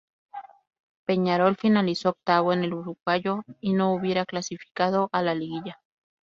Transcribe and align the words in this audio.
Peñarol 1.05 1.57
finalizó 1.57 2.09
octavo 2.09 2.53
en 2.53 2.63
el 2.63 2.73
Uruguayo 2.73 3.43
y 3.59 3.73
no 3.73 3.93
hubiera 3.93 4.25
clasificado 4.25 5.09
a 5.11 5.21
la 5.21 5.35
Liguilla. 5.35 5.79